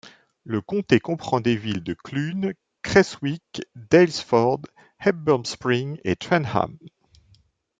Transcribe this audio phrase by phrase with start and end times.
[0.45, 4.61] Le comté comprend les villes de Clunes, Creswick, Daylesford,
[4.99, 6.75] Hepburn Springs et Trentham.